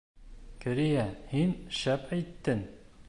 [0.63, 1.03] Керея,
[1.35, 1.53] һин
[1.83, 2.65] шәп әйттең.